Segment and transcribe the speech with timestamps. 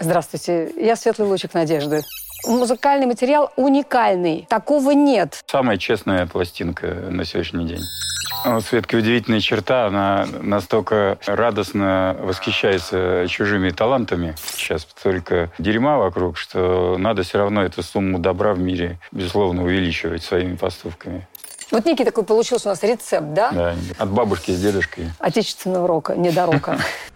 [0.00, 2.02] Здравствуйте, я Светлый Лучик Надежды.
[2.46, 4.46] Музыкальный материал уникальный.
[4.48, 5.42] Такого нет.
[5.50, 7.82] Самая честная пластинка на сегодняшний день.
[8.46, 14.36] У Светки удивительная черта, она настолько радостно восхищается чужими талантами.
[14.54, 20.22] Сейчас столько дерьма вокруг, что надо все равно эту сумму добра в мире, безусловно, увеличивать
[20.22, 21.26] своими поступками.
[21.70, 23.50] Вот некий такой получился у нас рецепт, да?
[23.50, 25.10] Да, от бабушки с дедушкой.
[25.18, 26.78] Отечественного рока, не до рока.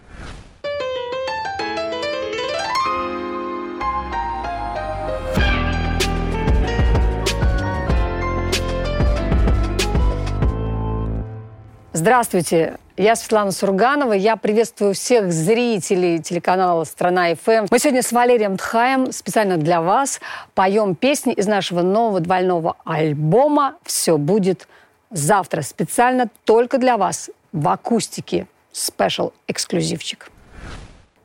[12.03, 14.11] Здравствуйте, я Светлана Сурганова.
[14.11, 17.67] Я приветствую всех зрителей телеканала «Страна ФМ».
[17.71, 20.19] Мы сегодня с Валерием Тхаем специально для вас
[20.53, 24.67] поем песни из нашего нового двойного альбома «Все будет
[25.11, 25.61] завтра».
[25.61, 28.47] Специально только для вас в акустике.
[28.73, 30.29] Спешл эксклюзивчик.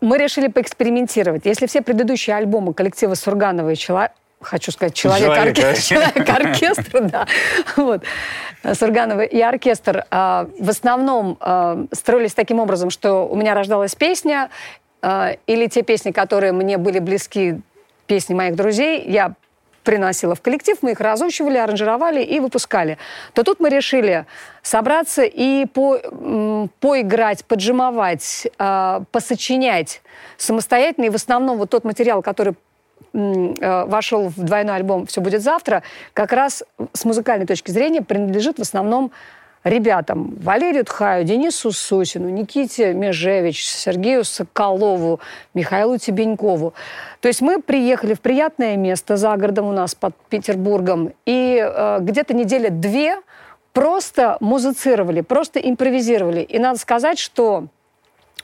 [0.01, 1.45] Мы решили поэкспериментировать.
[1.45, 7.27] Если все предыдущие альбомы коллектива Сурганова и Человек хочу сказать, человек-оркестр, да.
[7.77, 8.03] Вот.
[8.75, 14.51] Сурганова и оркестр а, в основном а, строились таким образом, что у меня рождалась песня,
[15.03, 17.61] а, или те песни, которые мне были близки,
[18.07, 19.35] песни моих друзей, я
[19.85, 22.99] приносила в коллектив, мы их разучивали, аранжировали и выпускали.
[23.33, 24.27] То тут мы решили
[24.63, 25.97] собраться и по,
[26.81, 30.03] поиграть, поджимовать, посочинять
[30.37, 31.07] самостоятельно.
[31.07, 32.68] И в основном вот тот материал, который Э,
[33.13, 35.83] вошел в двойной альбом «Все будет завтра»,
[36.13, 39.11] как раз с музыкальной точки зрения принадлежит в основном
[39.65, 40.37] ребятам.
[40.41, 45.21] Валерию Тхаю, Денису Сусину, Никите Межевич, Сергею Соколову,
[45.55, 46.75] Михаилу Тебенькову.
[47.21, 51.99] То есть мы приехали в приятное место за городом у нас под Петербургом, и э,
[52.01, 53.17] где-то недели две
[53.73, 56.41] просто музицировали, просто импровизировали.
[56.41, 57.67] И надо сказать, что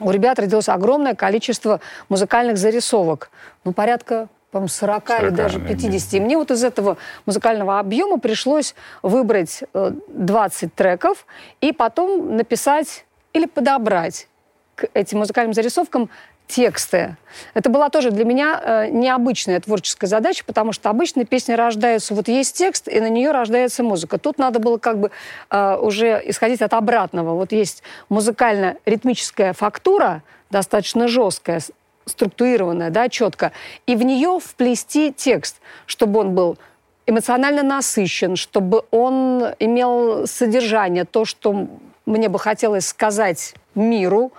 [0.00, 3.30] у ребят родилось огромное количество музыкальных зарисовок.
[3.64, 6.14] Ну, порядка по-моему, 40, 40 или даже 50.
[6.14, 11.26] И мне вот из этого музыкального объема пришлось выбрать 20 э, треков
[11.60, 14.28] и потом написать или подобрать
[14.76, 16.08] к этим музыкальным зарисовкам
[16.46, 17.16] тексты.
[17.54, 22.28] Это была тоже для меня э, необычная творческая задача, потому что обычно песни рождаются, вот
[22.28, 24.18] есть текст, и на нее рождается музыка.
[24.18, 25.10] Тут надо было как бы
[25.50, 27.34] э, уже исходить от обратного.
[27.34, 31.60] Вот есть музыкально-ритмическая фактура, достаточно жесткая,
[32.06, 33.52] структурированная, да, четко,
[33.86, 36.58] и в нее вплести текст, чтобы он был
[37.06, 41.68] эмоционально насыщен, чтобы он имел содержание, то, что
[42.06, 44.32] мне бы хотелось сказать миру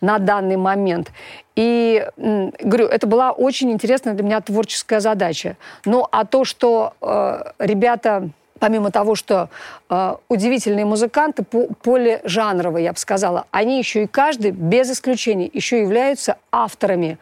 [0.00, 1.12] на данный момент.
[1.54, 5.56] И, говорю, это была очень интересная для меня творческая задача.
[5.84, 9.48] Ну, а то, что э, ребята помимо того, что
[9.88, 15.80] э, удивительные музыканты, по, полижанровые, я бы сказала, они еще и каждый, без исключения, еще
[15.80, 17.18] являются авторами.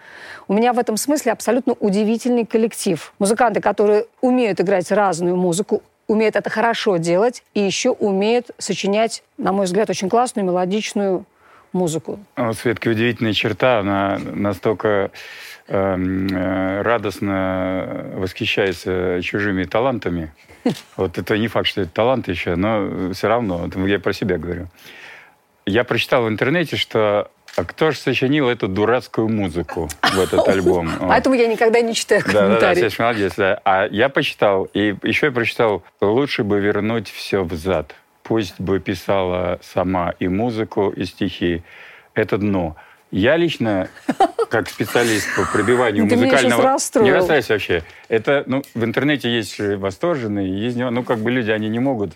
[0.49, 3.13] У меня в этом смысле абсолютно удивительный коллектив.
[3.19, 9.53] Музыканты, которые умеют играть разную музыку, умеют это хорошо делать и еще умеют сочинять, на
[9.53, 11.25] мой взгляд, очень классную мелодичную
[11.73, 12.19] музыку.
[12.37, 15.11] У Светки удивительная черта, она настолько
[16.83, 20.33] радостно восхищается чужими талантами,
[20.97, 24.69] вот это не факт, что это талант еще, но все равно, я про себя говорю.
[25.67, 30.91] Я прочитал в интернете, что а кто же сочинил эту дурацкую музыку в этот альбом?
[31.01, 32.81] Поэтому я никогда не читаю комментарии.
[32.81, 33.35] Да, да, да, молодец.
[33.37, 33.61] Да.
[33.65, 37.95] А я почитал, и еще я прочитал, лучше бы вернуть все взад.
[38.23, 41.63] Пусть бы писала сама и музыку, и стихи.
[42.15, 42.77] Это дно.
[43.11, 43.89] Я лично,
[44.51, 46.61] как специалист по пробиванию Ты музыкального...
[46.61, 46.67] не
[47.13, 47.83] расстраиваюсь вообще.
[48.09, 50.77] Это, ну, в интернете есть восторженные, есть...
[50.77, 52.13] Ну, как бы люди, они не могут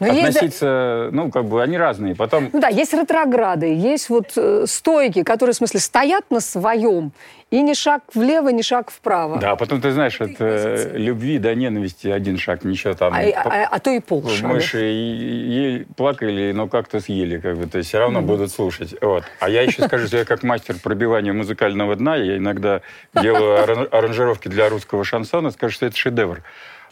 [0.00, 1.14] но ну, относиться, есть...
[1.14, 2.14] ну, как бы они разные.
[2.14, 2.48] Потом...
[2.52, 7.12] Ну да, есть ретрограды, есть вот э, стойки, которые, в смысле, стоят на своем,
[7.50, 9.38] и ни шаг влево, ни шаг вправо.
[9.38, 13.12] Да, потом ты знаешь, от э, любви до ненависти один шаг, ничего там.
[13.12, 14.48] А, а, а то и полшага.
[14.48, 18.24] Мыши ели, плакали, но как-то съели, как бы, то есть все равно mm.
[18.24, 18.94] будут слушать.
[19.02, 19.24] Вот.
[19.38, 22.80] А я еще скажу, что я как мастер пробивания музыкального дна, я иногда
[23.14, 26.42] делаю аранжировки для русского шансона, скажу, что это шедевр.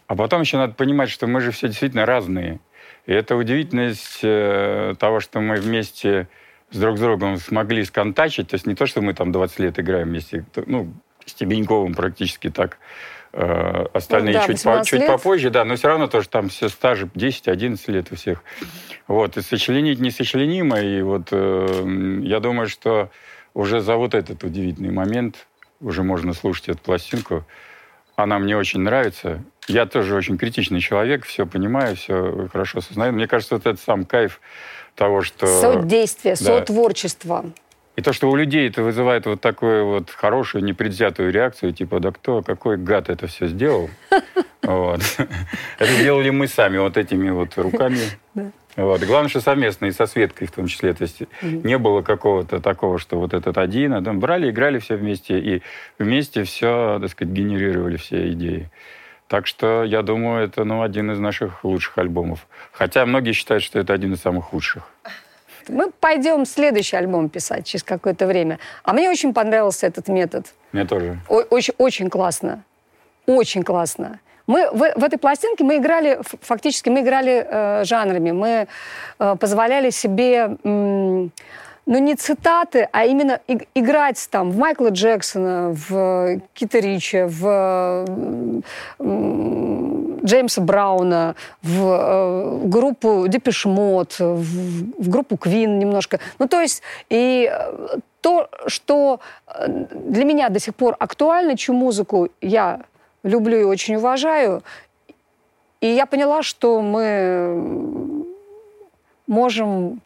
[0.09, 2.61] А потом еще надо понимать, что мы же все действительно разные.
[3.09, 6.29] И это удивительность э, того, что мы вместе
[6.71, 8.49] с друг с другом смогли сконтачить.
[8.49, 10.93] То есть не то, что мы там 20 лет играем вместе, ну,
[11.25, 12.77] с Тебеньковым практически так.
[13.33, 16.69] Э, остальные ну, да, чуть, по, чуть попозже, да, но все равно тоже там все
[16.69, 18.43] стажи 10-11 лет у всех.
[19.07, 20.79] Вот, и сочленить несочленимо.
[20.79, 23.11] И вот э, я думаю, что
[23.55, 25.47] уже за вот этот удивительный момент
[25.81, 27.47] уже можно слушать эту пластинку.
[28.17, 29.43] Она мне очень нравится.
[29.69, 33.13] Я тоже очень критичный человек, все понимаю, все хорошо осознаю.
[33.13, 34.41] Мне кажется, вот это сам кайф
[34.95, 35.47] того, что...
[35.47, 36.45] Содействие, да.
[36.45, 37.45] сотворчество.
[37.97, 42.13] И то, что у людей это вызывает вот такую вот хорошую, непредвзятую реакцию, типа, да
[42.13, 43.91] кто, какой гад это все сделал?
[44.61, 45.01] Вот.
[45.79, 48.01] Это сделали мы сами вот этими вот руками.
[48.77, 49.03] Вот.
[49.03, 50.93] главное, что совместно, и со Светкой в том числе.
[50.93, 54.97] То есть не было какого-то такого, что вот этот один, а там брали, играли все
[54.97, 55.63] вместе, и
[55.99, 58.69] вместе все, так сказать, генерировали все идеи.
[59.29, 62.47] Так что, я думаю, это ну, один из наших лучших альбомов.
[62.73, 64.83] Хотя многие считают, что это один из самых худших.
[65.69, 68.59] Мы пойдем следующий альбом писать через какое-то время.
[68.85, 70.47] А мне очень понравился этот метод.
[70.73, 71.19] Мне тоже.
[71.29, 72.65] О- очень, очень классно.
[73.27, 74.19] Очень классно.
[74.47, 78.31] Мы в, в этой пластинке мы играли, фактически мы играли э, жанрами.
[78.31, 78.67] Мы
[79.19, 80.57] э, позволяли себе...
[80.65, 81.31] М-
[81.89, 83.41] ну, не цитаты, а именно
[83.75, 88.05] играть там в Майкла Джексона, в Кита Ричи, в
[90.23, 96.21] Джеймса Брауна, в э, группу Depeche Mode, в, группу Queen немножко.
[96.39, 101.75] Ну, то есть, и э, то, что э, для меня до сих пор актуально, чью
[101.75, 102.83] музыку я
[103.23, 104.63] люблю и очень уважаю,
[105.81, 108.27] и я поняла, что мы
[109.27, 110.03] можем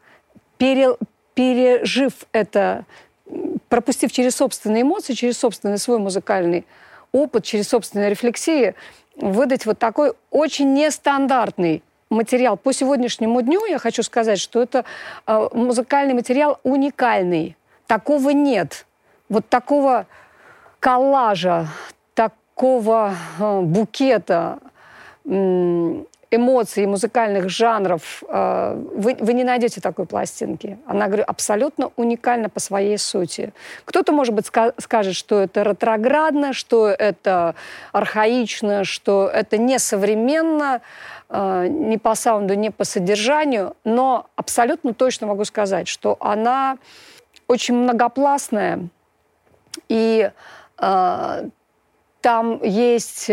[0.58, 0.96] пере,
[1.42, 2.84] пережив это,
[3.68, 6.64] пропустив через собственные эмоции, через собственный свой музыкальный
[7.10, 8.74] опыт, через собственные рефлексии,
[9.16, 12.56] выдать вот такой очень нестандартный материал.
[12.56, 14.84] По сегодняшнему дню я хочу сказать, что это
[15.26, 17.56] э, музыкальный материал уникальный.
[17.88, 18.86] Такого нет.
[19.28, 20.06] Вот такого
[20.78, 21.66] коллажа,
[22.14, 24.58] такого э, букета
[26.34, 30.78] эмоций, музыкальных жанров э, вы, вы не найдете такой пластинки.
[30.86, 33.52] Она, говорю, абсолютно уникальна по своей сути.
[33.84, 37.54] Кто-то, может быть, скажет, что это ретроградно, что это
[37.92, 40.80] архаично, что это несовременно,
[41.28, 46.78] э, ни по саунду, ни по содержанию, но абсолютно точно могу сказать, что она
[47.46, 48.88] очень многопластная,
[49.88, 50.30] и
[50.78, 51.48] э,
[52.22, 53.30] там есть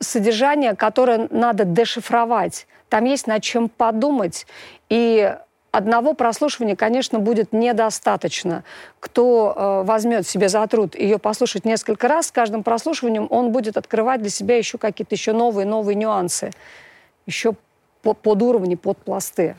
[0.00, 2.66] содержание, которое надо дешифровать.
[2.88, 4.46] Там есть над чем подумать.
[4.88, 5.34] И
[5.70, 8.62] одного прослушивания, конечно, будет недостаточно.
[9.00, 13.76] Кто э, возьмет себе за труд ее послушать несколько раз, с каждым прослушиванием он будет
[13.76, 16.50] открывать для себя еще какие-то еще новые, новые нюансы.
[17.26, 17.54] Еще
[18.02, 19.56] под, под уровни, под пласты.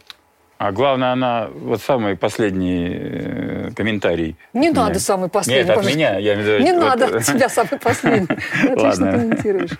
[0.57, 4.35] А главное, она вот самый последний э, комментарий.
[4.53, 4.83] Не меня.
[4.83, 5.67] надо самый последний.
[5.67, 6.17] Нет, от меня.
[6.17, 8.27] Я, не вот, надо от тебя самый последний.
[8.71, 9.71] Отлично комментируешь.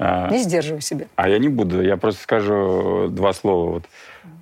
[0.00, 1.06] А, не сдерживай себя.
[1.16, 3.72] А я не буду, я просто скажу два слова.
[3.72, 3.84] Вот.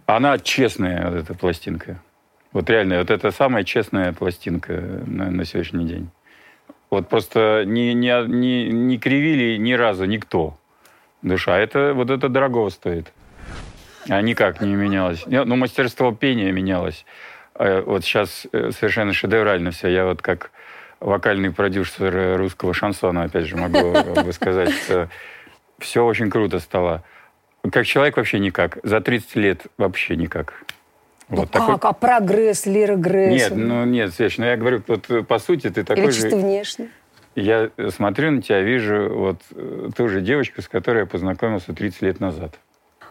[0.05, 1.97] Она честная, вот эта пластинка.
[2.53, 4.75] Вот реально, вот это самая честная пластинка
[5.07, 6.11] на, на сегодняшний день.
[6.91, 10.59] Вот просто не, не, не, не кривили ни разу никто
[11.23, 11.59] душа.
[11.59, 13.13] Это, вот это дорого стоит.
[14.09, 15.25] А никак не менялось.
[15.27, 17.05] Ну, мастерство пения менялось.
[17.55, 19.89] Э, вот сейчас э, совершенно шедеврально все.
[19.89, 20.51] Я вот как
[21.01, 25.09] вокальный продюсер русского шансона, опять же, могу сказать, что
[25.79, 27.03] все очень круто стало.
[27.71, 28.79] Как человек вообще никак.
[28.83, 30.55] За 30 лет вообще никак.
[31.29, 31.67] Ну вот как?
[31.67, 31.91] Такой...
[31.91, 33.51] А прогресс, лирогресс?
[33.51, 36.23] Нет, ну нет, Свеч, ну я говорю, вот по сути ты такой Или же...
[36.23, 36.89] чисто внешне?
[37.35, 42.03] Я смотрю на тебя, вижу вот э, ту же девочку, с которой я познакомился 30
[42.03, 42.59] лет назад.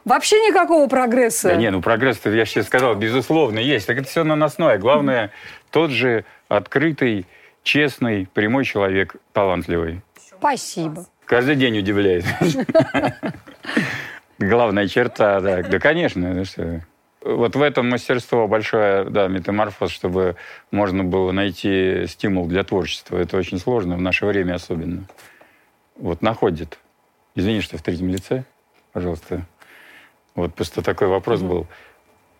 [0.05, 1.49] Вообще никакого прогресса?
[1.49, 3.87] Да не, ну прогресс-то, я сейчас сказал, безусловно, есть.
[3.87, 4.77] Так это все наносное.
[4.77, 5.31] Главное,
[5.71, 7.25] тот же открытый,
[7.63, 10.01] честный, прямой человек, талантливый.
[10.37, 11.07] Спасибо.
[11.25, 12.23] Каждый день удивляет.
[14.37, 15.63] Главная черта, да.
[15.63, 16.43] Да, конечно.
[17.21, 20.35] Вот в этом мастерство большое, да, метаморфоз, чтобы
[20.69, 23.17] можно было найти стимул для творчества.
[23.17, 25.05] Это очень сложно, в наше время особенно.
[25.95, 26.77] Вот находит.
[27.33, 28.43] Извини, что в третьем лице,
[28.93, 29.47] пожалуйста.
[30.35, 31.67] Вот просто такой вопрос был.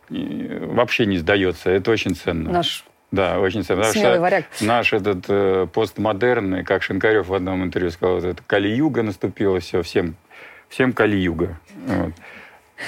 [0.09, 1.69] И вообще не сдается.
[1.69, 2.51] Это очень ценно.
[2.51, 3.83] Наш да, очень ценно.
[3.85, 4.45] Смелый варяг.
[4.59, 10.15] Наш этот э, постмодерн, как Шинкарев в одном интервью сказал, это Кали-юга наступила, все, всем,
[10.67, 11.57] всем Кали-юга.
[11.87, 12.11] Вот.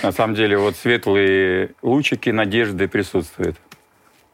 [0.03, 3.55] На самом деле, вот светлые лучики надежды присутствуют.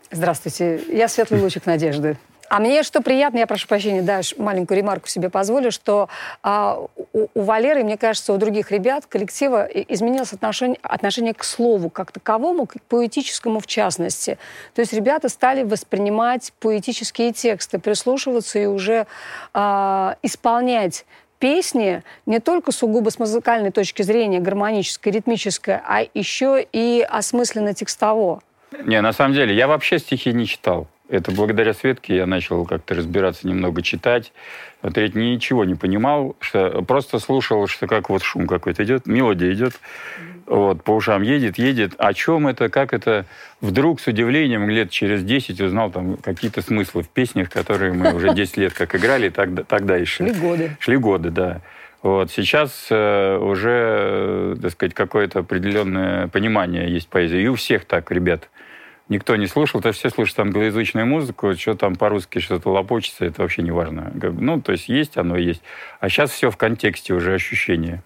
[0.09, 2.17] Здравствуйте, я светлый лучик надежды.
[2.53, 6.07] А мне что приятно, я прошу прощения, да, маленькую ремарку себе позволю, что
[6.43, 11.89] а, у, у Валеры, мне кажется, у других ребят коллектива изменилось отношение, отношение к слову
[11.89, 14.37] как таковому, к поэтическому в частности.
[14.75, 19.07] То есть ребята стали воспринимать поэтические тексты, прислушиваться и уже
[19.55, 21.07] а, исполнять
[21.39, 28.43] песни не только сугубо с музыкальной точки зрения, гармонической, ритмической, а еще и осмысленно текстово.
[28.85, 30.87] Не, на самом деле, я вообще стихи не читал.
[31.13, 34.33] Это благодаря Светке я начал как-то разбираться, немного читать,
[34.81, 39.79] смотреть, ничего не понимал, что просто слушал, что как вот шум какой-то идет, мелодия идет,
[40.47, 41.93] Вот, по ушам едет, едет.
[41.99, 43.25] О чем это, как это?
[43.61, 48.33] Вдруг с удивлением лет через 10 узнал там какие-то смыслы в песнях, которые мы уже
[48.35, 50.33] 10 лет как играли, тогда, тогда и шли.
[50.33, 50.77] Шли годы.
[50.79, 51.61] Шли годы, да.
[52.01, 52.31] Вот.
[52.31, 57.43] Сейчас э, уже, э, так сказать, какое-то определенное понимание есть поэзии.
[57.43, 58.49] И у всех так, ребят.
[59.09, 63.61] Никто не слушал, то все слушают англоязычную музыку, что там по-русски что-то лопочется, это вообще
[63.61, 64.11] не важно.
[64.13, 65.61] Ну, то есть есть оно есть.
[65.99, 68.01] А сейчас все в контексте уже ощущения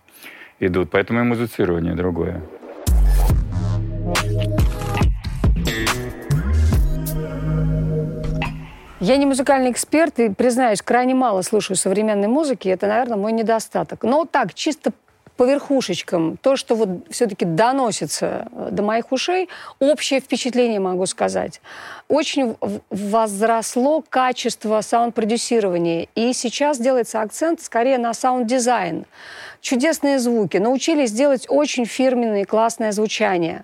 [0.60, 2.42] идут, поэтому и музицирование другое.
[9.00, 12.68] Я не музыкальный эксперт и, признаюсь, крайне мало слушаю современной музыки.
[12.68, 14.02] Это, наверное, мой недостаток.
[14.02, 14.92] Но так, чисто
[15.38, 19.48] по верхушечкам, то, что вот все-таки доносится э, до моих ушей,
[19.80, 21.62] общее впечатление могу сказать.
[22.08, 22.56] Очень
[22.90, 26.08] возросло качество саунд-продюсирования.
[26.16, 29.06] И сейчас делается акцент скорее на саунд-дизайн.
[29.62, 30.58] Чудесные звуки.
[30.58, 33.64] Научились делать очень фирменное классное звучание.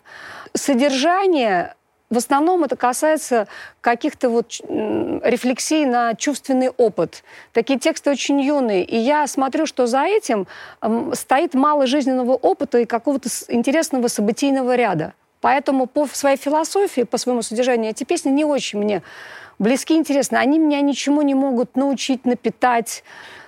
[0.53, 1.73] Содержание
[2.13, 3.47] в основном это касается
[3.81, 7.23] каких-то вот рефлексий на чувственный опыт.
[7.51, 8.83] Такие тексты очень юные.
[8.83, 10.47] И я смотрю, что за этим
[11.13, 15.13] стоит мало жизненного опыта и какого-то интересного событийного ряда.
[15.41, 19.01] Поэтому по своей философии, по своему содержанию, эти песни не очень мне
[19.59, 20.37] близки, интересны.
[20.37, 23.03] Они меня ничему не могут научить, напитать.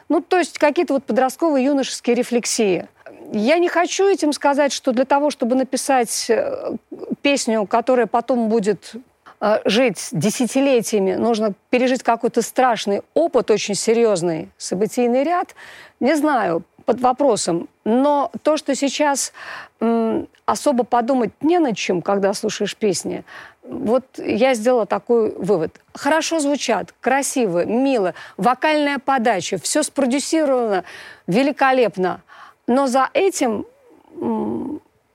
[0.10, 2.88] Ну, то есть какие-то вот подростковые юношеские рефлексии.
[3.32, 6.75] Я не хочу этим сказать, что для того, чтобы написать э,
[7.22, 8.94] песню, которая потом будет
[9.41, 15.55] э, жить десятилетиями, нужно пережить какой-то страшный опыт, очень серьезный событийный ряд.
[16.00, 17.67] Не знаю, под вопросом.
[17.84, 19.34] Но то, что сейчас
[19.79, 23.24] м, особо подумать не над чем, когда слушаешь песни,
[23.63, 25.82] вот я сделала такой вывод.
[25.94, 30.84] Хорошо звучат, красиво, мило, вокальная подача, все спродюсировано
[31.25, 32.22] великолепно.
[32.67, 33.65] Но за этим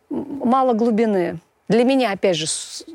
[0.09, 1.38] мало глубины.
[1.69, 2.47] Для меня, опять же,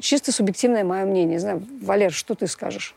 [0.02, 1.36] чисто субъективное мое мнение.
[1.36, 2.96] Не знаю, Валер, что ты скажешь?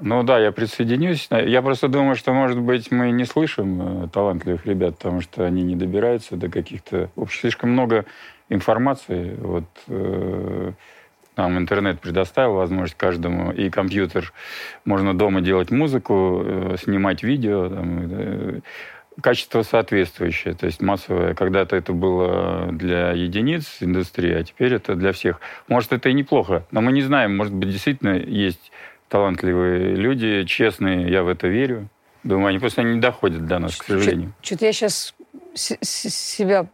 [0.00, 1.28] Ну да, я присоединюсь.
[1.30, 5.62] Я просто думаю, что, может быть, мы не слышим э, талантливых ребят, потому что они
[5.62, 7.10] не добираются до каких-то...
[7.28, 8.04] Слишком много
[8.48, 9.34] информации.
[9.40, 10.72] Вот э,
[11.36, 14.32] нам интернет предоставил возможность каждому, и компьютер.
[14.84, 17.68] Можно дома делать музыку, э, снимать видео.
[17.68, 18.60] Там, э,
[19.20, 21.34] качество соответствующее, то есть массовое.
[21.34, 25.40] Когда-то это было для единиц индустрии, а теперь это для всех.
[25.66, 28.70] Может, это и неплохо, но мы не знаем, может быть, действительно есть
[29.08, 31.88] талантливые люди, честные, я в это верю.
[32.24, 34.32] Думаю, они просто не доходят до нас, к сожалению.
[34.42, 35.14] Что-то я сейчас
[35.54, 36.66] себя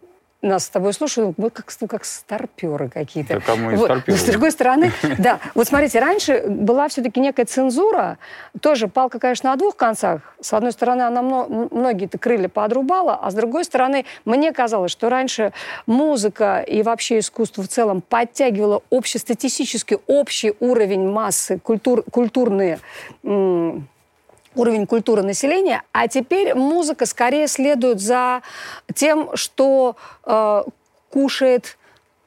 [0.44, 3.34] нас с тобой слушают, мы как, ну, как старперы какие-то.
[3.34, 3.86] Да кому вот.
[3.86, 4.16] старперы.
[4.16, 8.18] С другой стороны, да, вот смотрите, раньше была все-таки некая цензура,
[8.60, 10.20] тоже палка, конечно, на двух концах.
[10.40, 15.52] С одной стороны, она многие-то крылья поотрубала, а с другой стороны, мне казалось, что раньше
[15.86, 22.78] музыка и вообще искусство в целом подтягивало общестатистический общий уровень массы, культур, культурные
[24.54, 28.42] уровень культуры населения, а теперь музыка скорее следует за
[28.94, 30.62] тем, что э,
[31.10, 31.76] кушает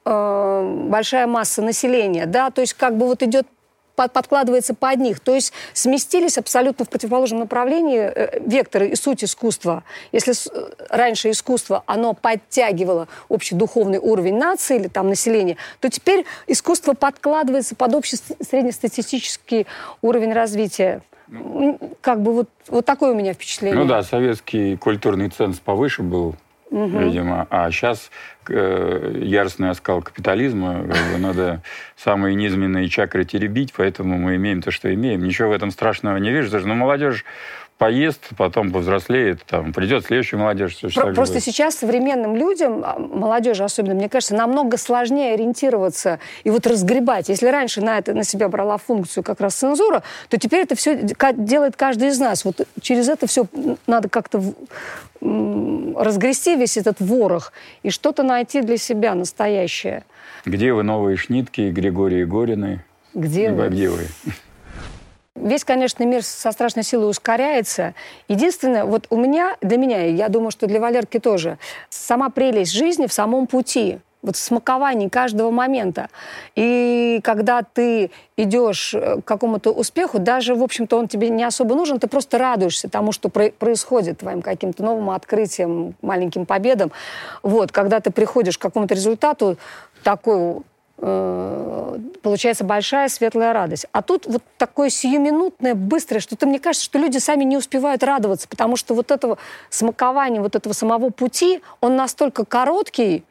[0.06, 3.48] э, большая масса населения, да, то есть как бы вот идет
[4.06, 5.20] подкладывается под них.
[5.20, 9.84] То есть сместились абсолютно в противоположном направлении э, векторы и суть искусства.
[10.12, 16.26] Если э, раньше искусство, оно подтягивало общий духовный уровень нации или там населения, то теперь
[16.46, 19.66] искусство подкладывается под общий среднестатистический
[20.02, 21.02] уровень развития
[22.02, 23.80] как бы вот, вот такое у меня впечатление.
[23.80, 26.36] Ну да, советский культурный ценз повыше был,
[26.70, 27.00] угу.
[27.00, 28.12] видимо, а сейчас
[28.50, 30.86] э, яростный оскал капитализма,
[31.20, 31.62] надо
[31.96, 35.24] самые низменные чакры теребить, поэтому мы имеем то, что имеем.
[35.24, 37.26] Ничего в этом страшного не вижу, даже ну, молодежь
[37.78, 40.76] поест, потом повзрослеет, там, придет следующая молодежь.
[40.76, 41.44] Все Про- просто будет.
[41.44, 47.30] сейчас современным людям, а, молодежи особенно, мне кажется, намного сложнее ориентироваться и вот разгребать.
[47.30, 51.00] Если раньше на это на себя брала функцию как раз цензура, то теперь это все
[51.34, 52.46] делает каждый из нас.
[52.46, 53.46] Вот через это все
[53.86, 54.42] надо как-то
[55.22, 57.52] разгрести весь этот ворох
[57.84, 60.04] и что-то найти для себя настоящее.
[60.46, 62.84] Где вы, новые шнитки, Григорий Горины?
[63.14, 63.68] Где вы?
[63.70, 64.02] Где вы?
[65.42, 67.94] Весь, конечно, мир со страшной силой ускоряется.
[68.28, 71.58] Единственное, вот у меня, для меня, я думаю, что для Валерки тоже,
[71.90, 76.10] сама прелесть жизни в самом пути вот смаковании каждого момента.
[76.56, 82.00] И когда ты идешь к какому-то успеху, даже, в общем-то, он тебе не особо нужен,
[82.00, 86.92] ты просто радуешься тому, что происходит, твоим каким-то новым открытием, маленьким победам.
[87.44, 89.58] Вот, когда ты приходишь к какому-то результату,
[90.04, 90.62] такой Э,
[91.00, 93.86] получается большая светлая радость.
[93.92, 98.04] А тут вот такое сиюминутное, быстрое, что ты, мне кажется, что люди сами не успевают
[98.04, 99.38] радоваться, потому что вот этого
[99.70, 103.24] смакования, вот этого самого пути, он настолько короткий,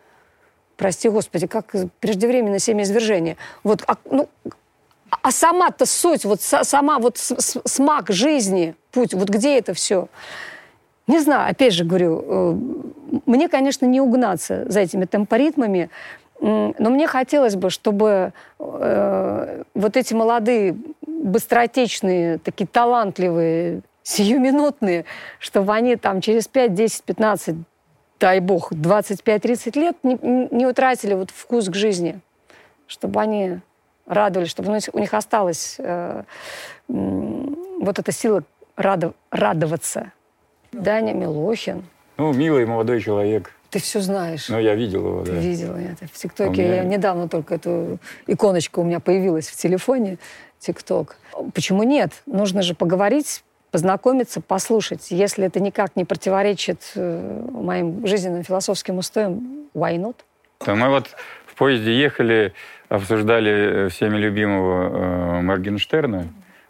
[0.76, 3.37] прости господи, как преждевременное семяизвержение.
[3.64, 4.28] Вот, а, ну,
[5.11, 10.08] а сама-то суть, вот сама вот смак жизни, путь, вот где это все?
[11.06, 12.54] Не знаю, опять же говорю, э,
[13.26, 15.88] мне, конечно, не угнаться за этими темпоритмами,
[16.40, 20.76] но мне хотелось бы, чтобы э, вот эти молодые,
[21.06, 25.04] быстротечные, такие талантливые, сиюминутные,
[25.38, 27.56] чтобы они там через 5, 10, 15,
[28.20, 30.18] дай бог, 25-30 лет не,
[30.50, 32.20] не утратили вот вкус к жизни,
[32.86, 33.60] чтобы они
[34.06, 36.22] радовались, чтобы у них осталась э,
[36.88, 38.44] вот эта сила
[38.76, 40.12] радов, радоваться.
[40.72, 41.84] Даня Милохин.
[42.18, 43.52] Ну, милый молодой человек.
[43.76, 44.49] Ты все знаешь.
[44.49, 45.33] Ну, я видел его, да.
[45.33, 46.64] Ты видела это в ТикТоке.
[46.64, 46.76] Меня...
[46.76, 50.16] Я недавно только эту иконочку у меня появилась в телефоне,
[50.59, 51.16] ТикТок.
[51.52, 52.12] Почему нет?
[52.25, 55.11] Нужно же поговорить, познакомиться, послушать.
[55.11, 60.16] Если это никак не противоречит э, моим жизненным философским устоям, why not?
[60.66, 61.09] Мы вот
[61.45, 62.54] в поезде ехали,
[62.88, 66.28] обсуждали э, всеми любимого э, Моргенштерна.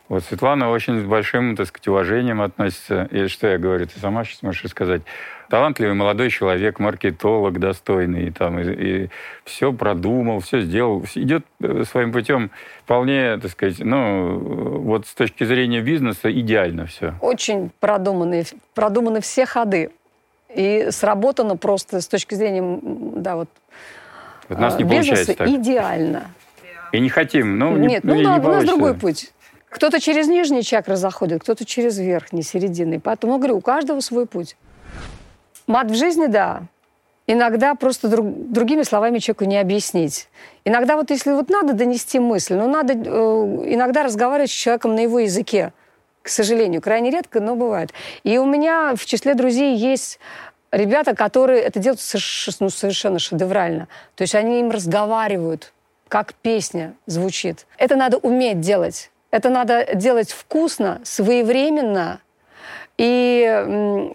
[0.09, 3.09] Вот Светлана очень с большим, так сказать, уважением относится.
[3.11, 5.03] И что я говорю, ты сама сейчас можешь сказать.
[5.49, 9.11] Талантливый молодой человек, маркетолог достойный, там, и, и
[9.45, 12.51] все продумал, все сделал, идет э, своим путем
[12.85, 17.15] вполне, так сказать, ну, вот с точки зрения бизнеса идеально все.
[17.21, 18.45] Очень продуманы,
[18.75, 19.91] продуманы все ходы.
[20.55, 23.49] И сработано просто с точки зрения, да, вот,
[24.49, 25.49] вот нас не э, бизнеса так.
[25.49, 26.31] идеально.
[26.93, 29.33] И не хотим, ну, Нет, не, ну, не, да, не у нас другой путь.
[29.76, 32.99] Кто-то через нижние чакры заходит, кто-то через верхние, середины.
[32.99, 34.56] Поэтому говорю, у каждого свой путь.
[35.66, 36.62] Мат в жизни, да.
[37.26, 40.30] Иногда просто друг, другими словами человеку не объяснить.
[40.64, 42.97] Иногда вот если вот надо донести мысль, ну надо э,
[43.75, 45.75] иногда разговаривать с человеком на его языке.
[46.23, 47.92] К сожалению, крайне редко, но бывает.
[48.25, 50.18] И у меня в числе друзей есть
[50.73, 52.00] ребята, которые это делают
[52.61, 53.88] ну, совершенно шедеврально.
[54.14, 55.75] То есть они им разговаривают,
[56.09, 57.66] как песня звучит.
[57.76, 59.11] Это надо уметь делать.
[59.37, 62.21] Это надо делать вкусно, своевременно
[62.97, 64.11] и э,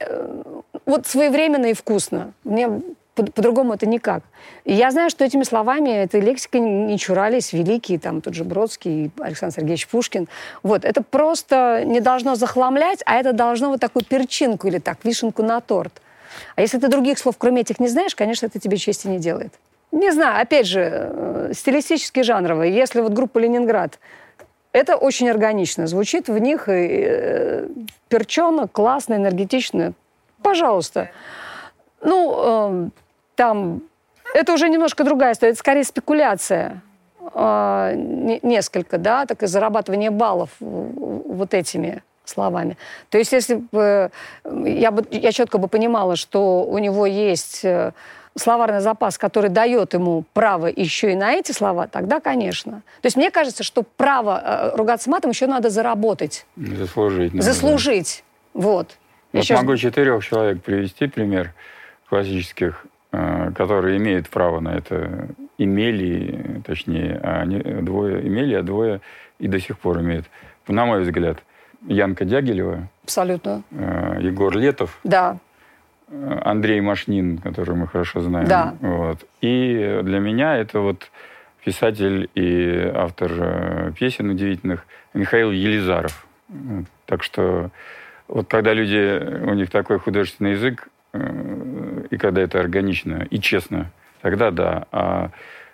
[0.87, 2.33] вот своевременно и вкусно.
[2.43, 2.81] Мне
[3.13, 4.23] по-другому это никак.
[4.63, 9.11] И я знаю, что этими словами, этой лексикой не чурались великие, там тот же Бродский,
[9.19, 10.27] Александр Сергеевич Пушкин.
[10.63, 15.43] Вот, это просто не должно захламлять, а это должно вот такую перчинку или так, вишенку
[15.43, 16.01] на торт.
[16.55, 19.53] А если ты других слов, кроме этих, не знаешь, конечно, это тебе чести не делает.
[19.91, 22.73] Не знаю, опять же, э, стилистически жанровые.
[22.73, 23.99] Если вот группа «Ленинград»
[24.73, 27.67] Это очень органично звучит в них, и, э,
[28.07, 29.93] перчено, классно, энергетично.
[30.41, 31.09] Пожалуйста.
[32.01, 32.89] Ну, э,
[33.35, 33.81] там,
[34.33, 36.81] это уже немножко другая история, это скорее спекуляция.
[37.33, 42.77] Э, не, несколько, да, так и зарабатывание баллов вот этими словами.
[43.09, 44.11] То есть, если бы
[44.45, 47.91] я, бы, я четко бы понимала, что у него есть э,
[48.37, 52.81] словарный запас, который дает ему право еще и на эти слова, тогда, конечно.
[53.01, 56.45] То есть мне кажется, что право э, ругаться матом еще надо заработать.
[56.55, 57.33] Заслужить.
[57.33, 58.23] Надо, Заслужить.
[58.53, 58.61] Да.
[58.61, 58.97] Вот.
[59.33, 59.55] Вот еще...
[59.55, 61.53] могу четырех человек привести пример
[62.09, 69.01] классических, э, которые имеют право на это, имели, точнее, а они двое имели, а двое
[69.39, 70.25] и до сих пор имеют.
[70.67, 71.37] На мой взгляд,
[71.87, 72.87] Янка Дягилева.
[73.03, 73.63] Абсолютно.
[73.71, 74.99] Э, Егор Летов.
[75.03, 75.37] Да.
[76.43, 78.47] Андрей Машнин, который мы хорошо знаем.
[78.47, 78.75] Да.
[78.81, 79.25] Вот.
[79.41, 81.09] И для меня это вот
[81.63, 86.25] писатель и автор э, песен удивительных Михаил Елизаров.
[87.05, 87.69] Так что
[88.27, 93.91] вот когда люди, у них такой художественный язык, э, и когда это органично и честно,
[94.21, 94.87] тогда да.
[94.91, 95.29] А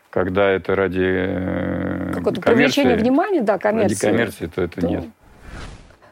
[0.10, 4.06] когда это ради э, Какое-то привлечение внимания, да, коммерции.
[4.06, 4.88] Ради коммерции, то это то...
[4.88, 5.06] нет.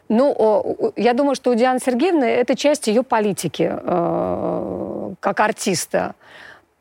[0.08, 6.14] Ну, я думаю, что у Дианы Сергеевны это часть ее политики э, как артиста,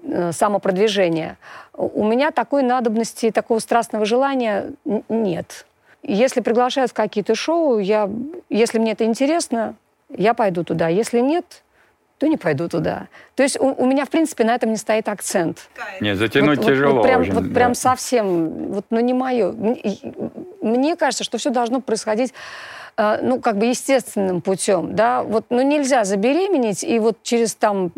[0.03, 1.37] э, самопродвижения.
[1.73, 4.71] У меня такой надобности, такого страстного желания
[5.09, 5.65] нет.
[6.03, 8.09] Если приглашают в какие-то шоу, я,
[8.49, 9.75] если мне это интересно,
[10.09, 10.87] я пойду туда.
[10.87, 11.63] Если нет,
[12.19, 13.07] то не пойду туда.
[13.35, 15.69] То есть у, у меня, в принципе, на этом не стоит акцент.
[15.99, 16.93] Нет, затянуть вот, тяжело.
[16.93, 17.55] Вот, вот прям, очень, вот да.
[17.55, 19.51] прям совсем, вот, ну, не мое.
[20.61, 22.33] Мне кажется, что все должно происходить
[22.97, 27.91] ну, как бы естественным путем, да, вот, ну, нельзя забеременеть и вот через там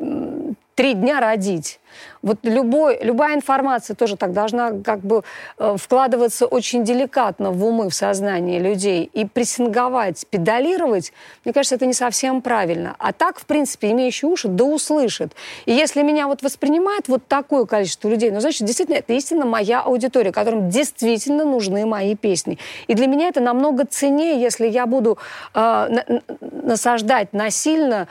[0.78, 1.80] три дня родить.
[2.22, 5.24] Вот любой, любая информация тоже так должна как бы
[5.58, 9.10] э, вкладываться очень деликатно в умы, в сознание людей.
[9.12, 11.14] И прессинговать, педалировать,
[11.44, 12.96] мне кажется, это не совсем правильно.
[13.00, 15.34] А так, в принципе, имеющий уши, да услышит.
[15.66, 19.82] И если меня вот воспринимает вот такое количество людей, ну, значит, действительно, это истинно моя
[19.82, 22.60] аудитория, которым действительно нужны мои песни.
[22.86, 25.18] И для меня это намного ценнее, если я буду
[25.56, 28.08] э, насаждать насильно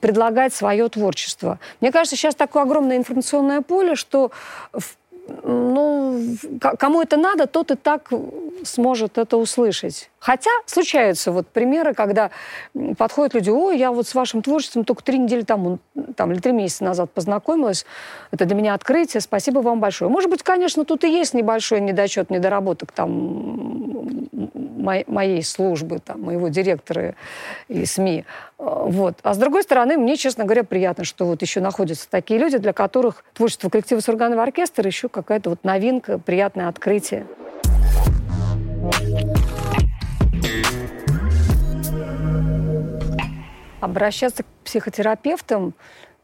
[0.00, 1.58] предлагать свое творчество.
[1.80, 4.30] Мне кажется, сейчас такое огромное информационное поле, что
[5.44, 6.20] ну,
[6.78, 8.10] кому это надо, тот и так
[8.64, 10.09] сможет это услышать.
[10.20, 12.30] Хотя случаются вот примеры, когда
[12.98, 15.78] подходят люди, ой, я вот с вашим творчеством только три недели тому,
[16.14, 17.86] там, или три месяца назад познакомилась,
[18.30, 20.10] это для меня открытие, спасибо вам большое.
[20.10, 23.80] Может быть, конечно, тут и есть небольшой недочет, недоработок там
[24.82, 27.14] моей службы, там, моего директора
[27.68, 28.24] и СМИ.
[28.58, 29.16] Вот.
[29.22, 32.72] А с другой стороны, мне, честно говоря, приятно, что вот еще находятся такие люди, для
[32.72, 37.26] которых творчество коллектива Сурганова оркестра еще какая-то вот новинка, приятное открытие.
[43.80, 45.74] Обращаться к психотерапевтам,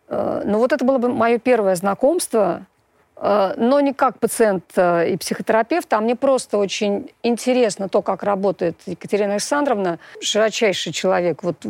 [0.08, 2.66] э, ну вот это было бы мое первое знакомство,
[3.16, 8.22] э, но не как пациент э, и психотерапевт, а мне просто очень интересно то, как
[8.22, 11.42] работает Екатерина Александровна, широчайший человек.
[11.42, 11.64] Вот,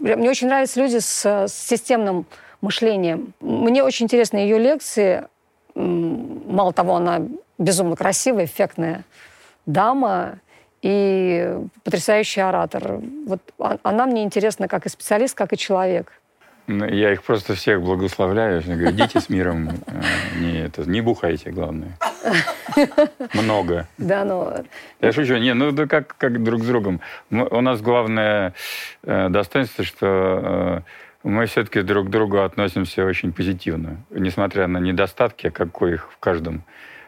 [0.00, 2.26] мне очень нравятся люди с, с системным
[2.60, 3.34] мышлением.
[3.40, 5.26] Мне очень интересны ее лекции.
[5.74, 7.20] Мало того, она
[7.58, 9.04] безумно красивая, эффектная
[9.66, 10.38] дама
[10.82, 13.00] и потрясающий оратор.
[13.26, 16.12] Вот она мне интересна как и специалист, как и человек.
[16.68, 18.62] Ну, я их просто всех благословляю.
[18.64, 20.02] Я говорю, идите с миром, э,
[20.38, 21.98] не, это, не бухайте, главное.
[23.34, 23.88] Много.
[23.98, 24.52] Да, ну...
[25.00, 25.36] Я шучу.
[25.38, 27.00] Не, ну да как, как друг с другом.
[27.30, 28.54] Мы, у нас главное
[29.02, 30.80] э, достоинство, что э,
[31.24, 33.96] мы все-таки друг к другу относимся очень позитивно.
[34.10, 36.62] Несмотря на недостатки, какой их в каждом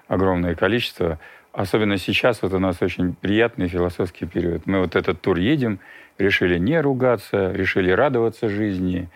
[0.09, 1.19] огромное количество.
[1.55, 4.67] Особенно сейчас вот у нас очень приятный философский период.
[4.67, 5.79] Мы вот этот тур едем,
[6.19, 9.09] решили не ругаться, решили радоваться жизни,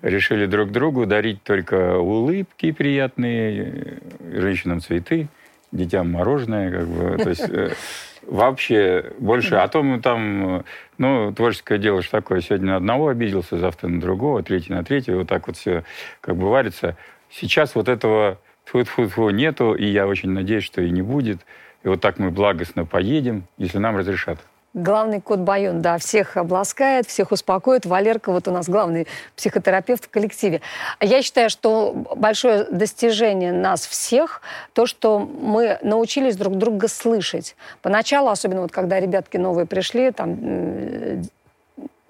[0.00, 5.28] решили друг другу дарить только улыбки приятные, женщинам цветы,
[5.70, 7.72] детям мороженое, как бы, то есть э,
[8.22, 9.56] вообще больше.
[9.56, 10.64] А то мы там,
[10.96, 15.18] ну, творческое дело же такое, сегодня на одного обиделся, завтра на другого, третий на третьего,
[15.18, 15.84] вот так вот все
[16.22, 16.96] как бы варится.
[17.28, 21.44] Сейчас вот этого тьфу-тьфу-тьфу нету, и я очень надеюсь, что и не будет.
[21.84, 24.38] И вот так мы благостно поедем, если нам разрешат.
[24.74, 27.84] Главный кот Байон, да, всех обласкает, всех успокоит.
[27.84, 30.62] Валерка вот у нас главный психотерапевт в коллективе.
[30.98, 34.40] Я считаю, что большое достижение нас всех,
[34.72, 37.54] то, что мы научились друг друга слышать.
[37.82, 40.38] Поначалу, особенно вот когда ребятки новые пришли, там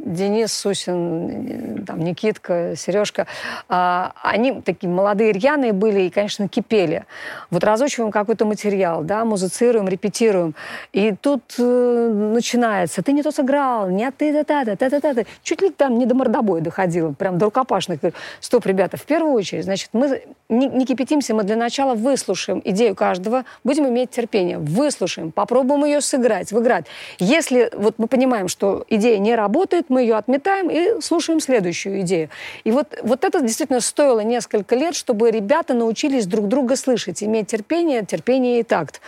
[0.04, 3.26] Денис Сусин, там, Никитка, Сережка,
[3.68, 7.04] а, они такие молодые, рьяные были и, конечно, кипели.
[7.50, 10.54] Вот разучиваем какой-то материал, да, музыцируем, репетируем,
[10.92, 15.14] и тут э, начинается, ты не то сыграл, нет, ты та та та та та
[15.14, 18.00] та Чуть ли там не до мордобоя доходило, прям до рукопашных.
[18.40, 22.94] Стоп, ребята, в первую очередь, значит, мы не, не кипятимся, мы для начала выслушаем идею
[22.94, 26.86] каждого, будем иметь терпение, выслушаем, попробуем ее сыграть, выиграть.
[27.18, 32.30] Если вот мы понимаем, что идея не работает, мы ее отметаем и слушаем следующую идею.
[32.64, 37.48] И вот, вот это действительно стоило несколько лет, чтобы ребята научились друг друга слышать, иметь
[37.48, 39.00] терпение, терпение и такт.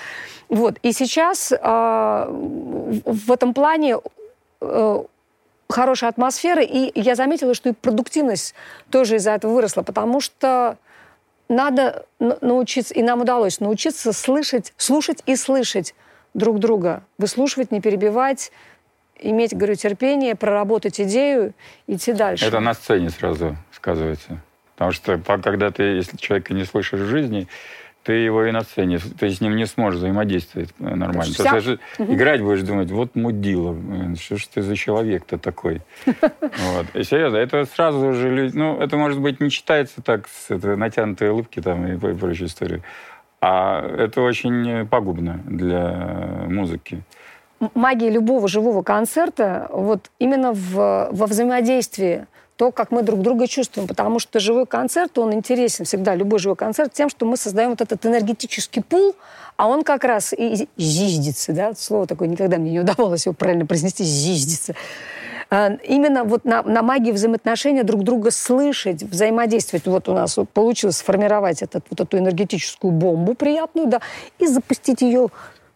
[0.49, 0.77] Вот.
[0.83, 3.97] И сейчас э, в этом плане
[4.61, 5.03] э,
[5.69, 8.55] хорошая атмосфера, и я заметила, что и продуктивность
[8.91, 10.77] тоже из-за этого выросла, потому что
[11.49, 15.95] надо научиться, и нам удалось научиться слышать, слушать и слышать
[16.35, 18.51] друг друга, выслушивать, не перебивать,
[19.21, 21.55] иметь, говорю, терпение, проработать идею,
[21.87, 22.45] идти дальше.
[22.45, 24.41] Это на сцене сразу сказывается.
[24.75, 27.49] Потому что когда ты, если человека не слышишь в жизни,
[28.03, 31.33] ты его и на сцене, ты с ним не сможешь взаимодействовать нормально.
[31.33, 31.57] Вся...
[31.57, 32.13] Угу.
[32.13, 33.75] играть будешь думать, вот мудила,
[34.21, 35.81] что ж ты за человек-то такой.
[36.41, 36.87] Вот.
[36.95, 40.77] И серьезно, это сразу же люди, ну, это, может быть, не читается так с это,
[40.77, 42.83] натянутой улыбки там и прочей истории,
[43.41, 47.03] а это очень пагубно для музыки
[47.75, 53.89] магия любого живого концерта вот именно в, во взаимодействии то, как мы друг друга чувствуем.
[53.89, 57.81] Потому что живой концерт, он интересен всегда, любой живой концерт, тем, что мы создаем вот
[57.81, 59.15] этот энергетический пул,
[59.57, 63.67] а он как раз и зиждется, да, слово такое никогда мне не удавалось его правильно
[63.67, 64.75] произнести, зиждется.
[65.51, 69.87] А, именно вот на, на магии взаимоотношения друг друга слышать, взаимодействовать.
[69.87, 74.01] Вот у нас получилось сформировать этот, вот эту энергетическую бомбу приятную, да,
[74.39, 75.29] и запустить ее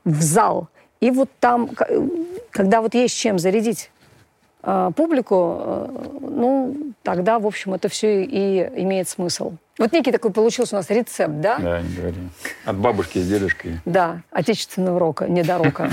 [0.04, 0.68] в зал.
[1.00, 1.70] И вот там,
[2.50, 3.90] когда вот есть чем зарядить
[4.62, 9.52] э, публику, э, ну, тогда, в общем, это все и имеет смысл.
[9.78, 11.58] Вот некий такой получился у нас рецепт, да?
[11.58, 12.16] Да, не говори.
[12.64, 13.80] От бабушки с дедушкой.
[13.84, 15.90] Да, отечественного рока, не до рока.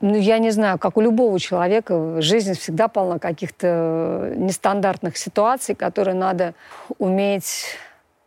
[0.00, 6.14] Ну, я не знаю, как у любого человека, жизнь всегда полна каких-то нестандартных ситуаций, которые
[6.14, 6.52] надо
[6.98, 7.78] уметь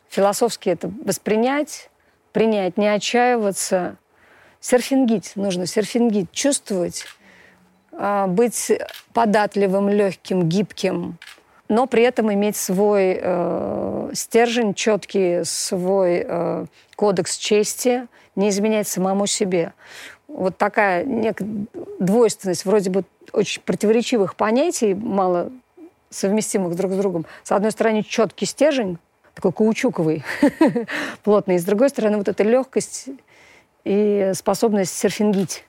[0.10, 1.89] философски это воспринять,
[2.32, 3.98] принять, не отчаиваться,
[4.60, 7.06] серфингить нужно, серфингить, чувствовать,
[7.91, 8.72] а, быть
[9.13, 11.17] податливым, легким, гибким,
[11.70, 16.65] но при этом иметь свой э, стержень четкий, свой э,
[16.96, 19.74] кодекс чести, не изменять самому себе.
[20.28, 21.48] Вот такая некая
[22.00, 25.52] двойственность вроде бы очень противоречивых понятий, мало
[26.10, 27.26] совместимых друг с другом.
[27.43, 28.98] С одной стороны, четкий стержень,
[29.34, 30.24] такой каучуковый,
[31.24, 33.10] плотный, и с другой стороны, вот эта легкость
[33.88, 35.63] и способность серфингить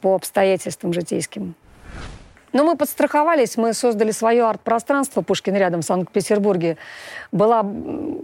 [0.00, 1.56] по обстоятельствам житейским.
[2.54, 6.76] Но мы подстраховались, мы создали свое арт-пространство Пушкин рядом в Санкт-Петербурге.
[7.32, 7.62] Была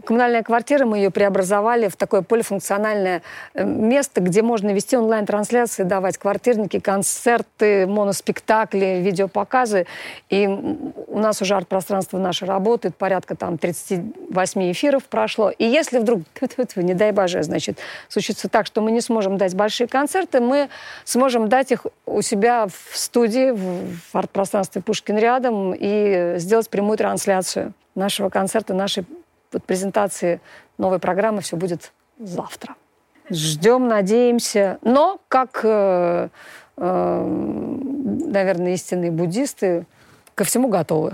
[0.04, 3.22] коммунальная квартира, мы ее преобразовали в такое полифункциональное
[3.54, 9.86] э, место, где можно вести онлайн-трансляции, давать квартирники, концерты, моноспектакли, видеопоказы.
[10.28, 15.50] И у нас уже арт-пространство наше работает, порядка там 38 эфиров прошло.
[15.50, 16.22] И если вдруг,
[16.76, 20.68] не дай боже, значит, случится так, что мы не сможем дать большие концерты, мы
[21.04, 27.72] сможем дать их у себя в студии, в арт-пространстве Пушкин рядом и сделать прямую трансляцию
[27.94, 29.04] нашего концерта, нашей
[29.52, 30.40] вот презентации
[30.78, 31.40] новой программы.
[31.40, 32.76] Все будет завтра.
[33.30, 34.78] Ждем, надеемся.
[34.82, 36.28] Но, как, э,
[36.76, 39.86] э, наверное, истинные буддисты,
[40.34, 41.12] ко всему готовы.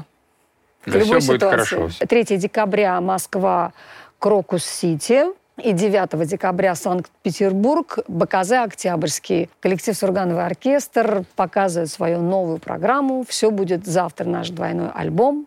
[0.85, 1.77] К да любой ситуации.
[1.77, 2.07] Будет хорошо.
[2.07, 3.73] 3 декабря Москва,
[4.19, 5.25] Крокус-Сити.
[5.63, 9.49] И 9 декабря Санкт-Петербург, БКЗ «Октябрьский».
[9.61, 13.25] Коллектив «Сурганова и Оркестр» показывает свою новую программу.
[13.27, 15.47] Все будет завтра, наш двойной альбом.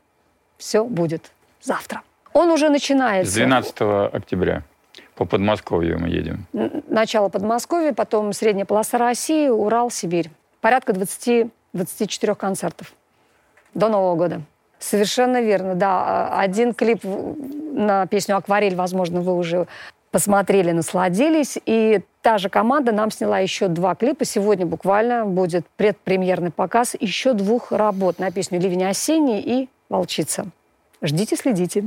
[0.58, 2.02] Все будет завтра.
[2.34, 3.32] Он уже начинается.
[3.32, 3.76] С 12
[4.14, 4.64] октября.
[5.16, 6.48] По Подмосковью мы едем.
[6.88, 10.32] Начало Подмосковья, потом средняя полоса России, Урал, Сибирь.
[10.60, 12.94] Порядка 20-24 концертов
[13.76, 14.42] до Нового года.
[14.80, 16.40] Совершенно верно, да.
[16.40, 19.68] Один клип на песню «Акварель», возможно, вы уже
[20.12, 21.58] посмотрели, насладились.
[21.66, 24.26] И та же команда нам сняла еще два клипа.
[24.26, 30.48] Сегодня буквально будет предпремьерный показ еще двух работ на песню «Ливень осенний» и «Волчица».
[31.02, 31.86] Ждите, следите.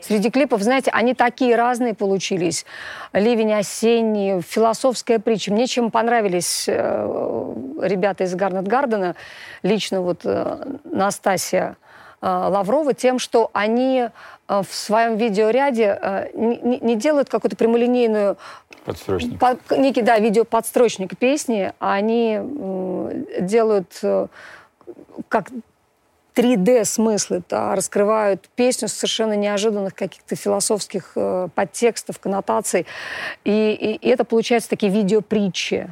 [0.00, 2.64] Среди клипов, знаете, они такие разные получились.
[3.12, 5.52] «Ливень осенний», «Философская притча».
[5.52, 9.16] Мне чем понравились э, ребята из Гарнет Гардена,
[9.62, 11.76] лично вот э, Настасья
[12.22, 14.08] э, Лаврова, тем, что они
[14.48, 18.36] в своем видеоряде э, не, не делают какую-то прямолинейную...
[18.84, 19.38] Подстрочник.
[19.38, 22.40] По, некий, да, видеоподстрочник песни, а они
[23.40, 24.28] делают э,
[25.28, 25.48] как
[26.36, 32.86] 3D-смыслы, да, раскрывают песню с совершенно неожиданных каких-то философских э, подтекстов, коннотаций.
[33.44, 35.88] И, и, и это получается такие видеопритчи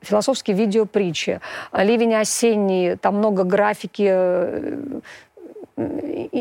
[0.00, 1.40] философские видеопритчи.
[1.72, 5.02] «Ливень осенний», там много графики,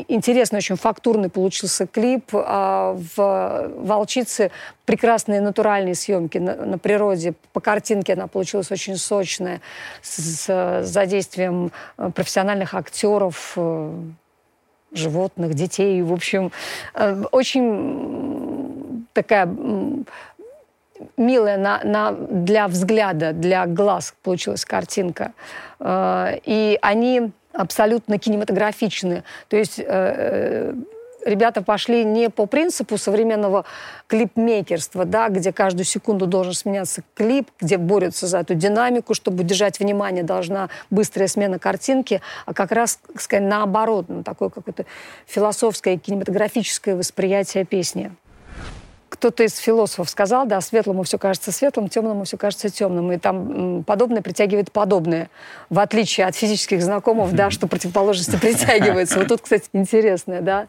[0.08, 2.32] интересный, очень фактурный получился клип.
[2.34, 4.52] А в «Волчице»
[4.86, 7.34] прекрасные натуральные съемки на, на природе.
[7.54, 9.62] По картинке она получилась очень сочная,
[10.02, 13.94] с, с задействием э, профессиональных актеров, э,
[14.92, 16.02] животных, детей.
[16.02, 16.52] В общем,
[16.94, 19.50] э, очень такая
[21.18, 25.34] милая на, на, для взгляда, для глаз получилась картинка.
[25.84, 29.24] И они абсолютно кинематографичны.
[29.48, 30.74] То есть э, э,
[31.26, 33.66] ребята пошли не по принципу современного
[34.08, 39.80] клипмейкерства, да, где каждую секунду должен сменяться клип, где борются за эту динамику, чтобы удержать
[39.80, 44.86] внимание, должна быстрая смена картинки, а как раз, сказать, наоборот, ну, такое какое-то
[45.26, 48.12] философское кинематографическое восприятие песни
[49.12, 53.12] кто-то из философов сказал, да, светлому все кажется светлым, темному все кажется темным.
[53.12, 55.30] И там подобное притягивает подобное.
[55.70, 59.20] В отличие от физических знакомых, да, что противоположности притягиваются.
[59.20, 60.68] Вот тут, кстати, интересное, да,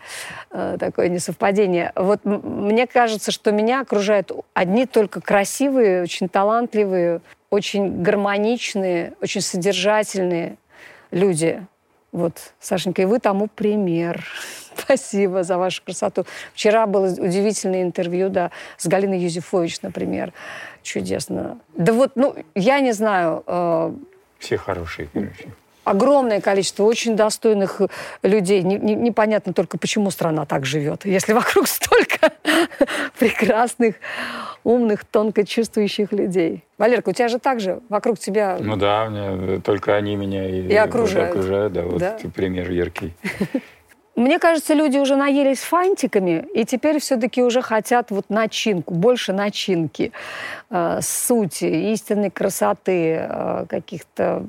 [0.50, 1.92] э, такое несовпадение.
[1.94, 10.57] Вот мне кажется, что меня окружают одни только красивые, очень талантливые, очень гармоничные, очень содержательные
[11.12, 11.64] люди.
[12.12, 14.27] Вот, Сашенька, и вы тому пример.
[14.77, 16.25] Спасибо за вашу красоту.
[16.55, 20.33] Вчера было удивительное интервью, да, с Галиной Юзефович, например.
[20.83, 21.59] Чудесно.
[21.75, 23.42] Да вот, ну, я не знаю.
[23.46, 23.94] Э,
[24.38, 25.48] Все хорошие, короче.
[25.84, 27.80] Огромное количество очень достойных
[28.22, 28.62] людей.
[28.62, 32.32] Не, не, непонятно только, почему страна так живет, если вокруг столько
[33.18, 33.96] прекрасных,
[34.64, 36.62] умных, тонко чувствующих людей.
[36.78, 38.58] Валерка, у тебя же так же вокруг тебя...
[38.60, 41.30] Ну да, мне, только они меня и, и окружают.
[41.30, 41.72] окружают.
[41.72, 42.16] Да, вот да?
[42.34, 43.14] пример яркий.
[44.14, 50.12] Мне кажется, люди уже наелись фантиками, и теперь все-таки уже хотят вот начинку, больше начинки,
[50.68, 54.44] э, сути, истинной красоты, э, каких-то...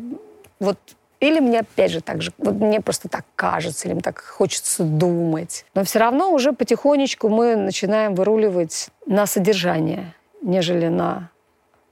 [0.60, 0.78] Вот
[1.24, 4.84] или мне опять же так же, вот мне просто так кажется, или мне так хочется
[4.84, 5.66] думать.
[5.74, 11.30] Но все равно уже потихонечку мы начинаем выруливать на содержание, нежели на...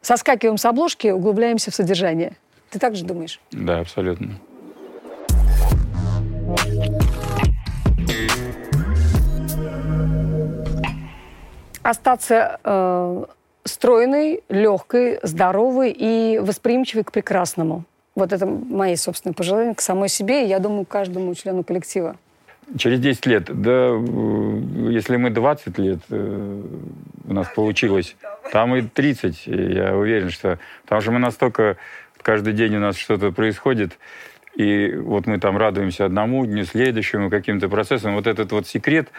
[0.01, 2.33] Соскакиваем с обложки, углубляемся в содержание.
[2.71, 3.39] Ты так же думаешь?
[3.51, 4.37] Да, абсолютно.
[11.83, 13.25] Остаться э,
[13.63, 17.85] стройной, легкой, здоровой и восприимчивой к прекрасному.
[18.15, 22.17] Вот это мои собственные пожелания к самой себе и, я думаю, каждому члену коллектива.
[22.77, 23.89] Через 10 лет, да,
[24.89, 26.61] если мы 20 лет э,
[27.27, 28.15] у нас получилось,
[28.51, 30.59] там и 30, я уверен, что...
[30.83, 31.77] Потому что мы настолько...
[32.21, 33.97] Каждый день у нас что-то происходит,
[34.55, 38.15] и вот мы там радуемся одному дню, следующему, каким-то процессам.
[38.15, 39.09] Вот этот вот секрет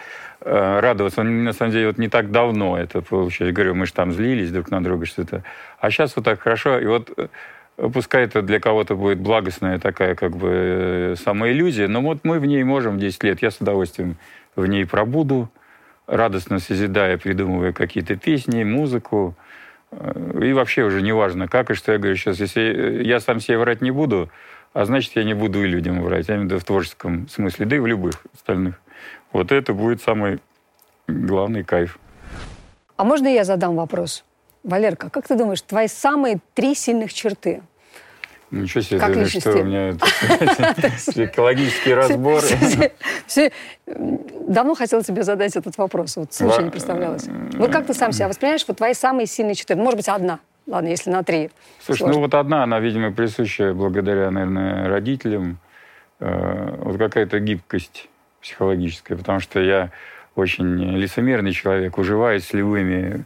[0.41, 3.53] э, радоваться, он на самом деле вот не так давно это получилось.
[3.53, 5.43] Говорю, мы же там злились друг на друга что-то.
[5.81, 6.79] А сейчас вот так хорошо.
[6.79, 7.29] И вот э,
[7.77, 12.47] пускай это для кого-то будет благостная такая как бы э, самоиллюзия, но вот мы в
[12.47, 13.43] ней можем 10 лет.
[13.43, 14.17] Я с удовольствием
[14.57, 15.51] в ней пробуду,
[16.07, 19.35] радостно созидая, придумывая какие-то песни, музыку.
[19.91, 22.41] Э, и вообще уже не важно, как и что я говорю сейчас.
[22.41, 24.29] Если я сам себе врать не буду,
[24.73, 26.29] а значит, я не буду и людям врать.
[26.29, 28.81] Я имею в виду в творческом смысле, да и в любых остальных.
[29.33, 30.41] Вот это будет самый
[31.09, 31.99] главный кайф.
[32.97, 34.25] А можно я задам вопрос?
[34.65, 37.63] Валерка, как ты думаешь, твои самые три сильных черты?
[38.51, 39.91] Ничего себе, как думаешь, что у меня
[41.25, 42.43] экологический разбор.
[44.47, 47.25] Давно хотела тебе задать этот вопрос, вот случай не представлялось.
[47.55, 49.75] Вот как ты сам себя воспринимаешь, вот твои самые сильные черты?
[49.75, 50.39] Может быть, одна?
[50.67, 51.51] Ладно, если на три.
[51.85, 52.15] Слушай, Сложно.
[52.15, 55.59] ну вот одна, она, видимо, присуща благодаря, наверное, родителям.
[56.21, 58.09] Э, вот какая-то гибкость
[58.41, 59.91] психологическая, потому что я
[60.35, 63.25] очень лицемерный человек, уживаюсь с любыми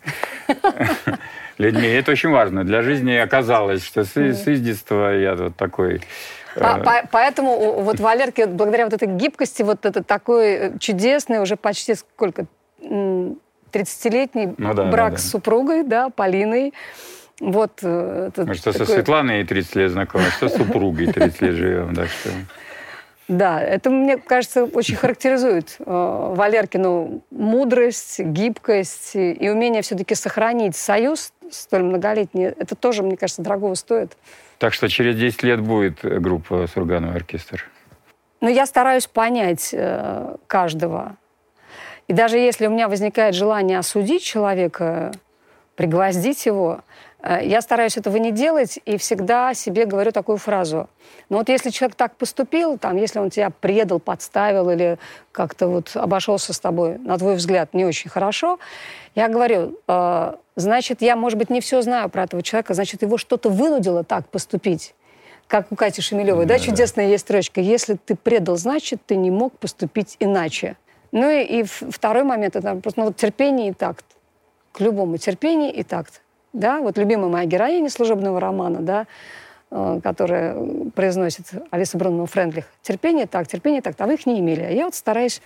[1.58, 1.88] людьми.
[1.88, 2.64] Это очень важно.
[2.64, 6.00] Для жизни оказалось, что с, с детства я вот такой...
[6.54, 11.56] По, э, по, поэтому вот Валерке, благодаря вот этой гибкости, вот это такой чудесный, уже
[11.56, 12.46] почти сколько,
[12.80, 15.18] 30-летний ну, да, брак да, да.
[15.18, 16.72] с супругой, да, Полиной,
[17.40, 18.86] вот, э, это Мы что такой...
[18.86, 22.30] со Светланой 30 лет знакомы, что с супругой 30 лет живем, так что...
[23.28, 31.32] Да, это, мне кажется, очень характеризует э, Валеркину мудрость, гибкость и умение все-таки сохранить союз
[31.50, 32.44] столь многолетний.
[32.46, 34.16] Это тоже, мне кажется, дорогого стоит.
[34.58, 37.68] Так что через 10 лет будет группа «Сургановый оркестр».
[38.40, 41.16] Но я стараюсь понять э, каждого.
[42.06, 45.12] И даже если у меня возникает желание осудить человека,
[45.76, 46.80] пригвоздить его,
[47.26, 50.88] Э, я стараюсь этого не делать и всегда себе говорю такую фразу.
[51.28, 54.98] Но вот если человек так поступил, там, если он тебя предал, подставил или
[55.32, 58.58] как-то вот обошелся с тобой, на твой взгляд, не очень хорошо,
[59.14, 63.18] я говорю, э, значит, я, может быть, не все знаю про этого человека, значит, его
[63.18, 64.94] что-то вынудило так поступить
[65.48, 67.60] как у Кати Шемелевой, да, да чудесная есть строчка.
[67.60, 70.76] Если ты предал, значит, ты не мог поступить иначе.
[71.12, 74.04] Ну и, и второй момент, это просто ну, вот терпение и такт.
[74.76, 76.22] К любому терпение и такт
[76.56, 79.06] да, вот любимая моя героиня служебного романа, да,
[79.70, 80.56] э, которая
[80.94, 82.64] произносит Алиса Брунова Френдлих.
[82.82, 84.62] Терпение так, терпение так, а вы их не имели.
[84.62, 85.42] А я вот стараюсь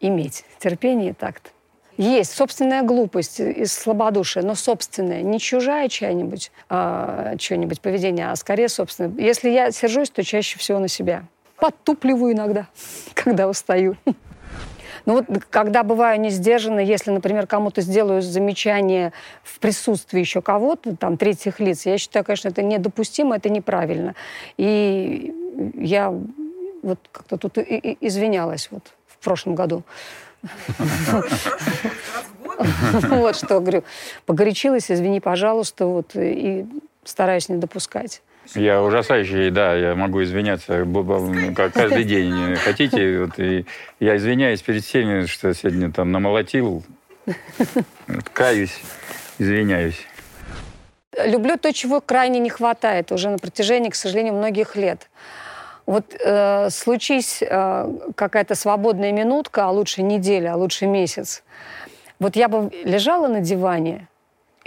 [0.00, 1.52] иметь терпение и такт.
[1.96, 8.68] Есть собственная глупость и слабодушие, но собственная, не чужая чья-нибудь, а, чье-нибудь поведение, а скорее
[8.68, 9.18] собственное.
[9.18, 11.24] Если я сержусь, то чаще всего на себя.
[11.56, 12.66] Подтупливаю иногда,
[13.14, 13.96] когда устаю.
[15.06, 19.12] Ну вот когда бываю не сдержанно, если, например, кому-то сделаю замечание
[19.44, 24.16] в присутствии еще кого-то, там, третьих лиц, я считаю, конечно, это недопустимо, это неправильно.
[24.56, 25.32] И
[25.74, 26.12] я
[26.82, 29.82] вот как-то тут извинялась вот в прошлом году.
[33.10, 33.84] Вот что говорю.
[34.24, 36.64] Погорячилась, извини, пожалуйста, вот, и
[37.04, 38.22] стараюсь не допускать.
[38.54, 40.86] Я ужасающий, да, я могу извиняться
[41.54, 42.56] как каждый день.
[42.56, 43.66] Хотите, вот, и
[44.00, 46.84] я извиняюсь перед всеми, что сегодня там намолотил.
[48.32, 48.80] Каюсь,
[49.38, 50.06] извиняюсь.
[51.24, 55.08] Люблю то, чего крайне не хватает уже на протяжении, к сожалению, многих лет.
[55.86, 61.42] Вот э, случись э, какая-то свободная минутка, а лучше неделя, а лучше месяц.
[62.18, 64.08] Вот я бы лежала на диване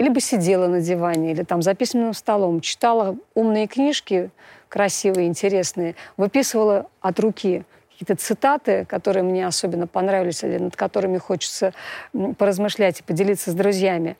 [0.00, 4.30] или бы сидела на диване, или там за письменным столом, читала умные книжки,
[4.70, 11.74] красивые, интересные, выписывала от руки какие-то цитаты, которые мне особенно понравились, или над которыми хочется
[12.38, 14.16] поразмышлять и поделиться с друзьями.